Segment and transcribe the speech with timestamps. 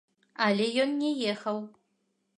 [0.45, 1.57] Але ён не ехаў.